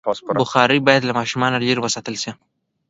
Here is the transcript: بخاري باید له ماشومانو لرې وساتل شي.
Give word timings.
بخاري 0.41 0.79
باید 0.87 1.03
له 1.05 1.13
ماشومانو 1.19 1.59
لرې 1.61 1.81
وساتل 1.83 2.15
شي. 2.23 2.31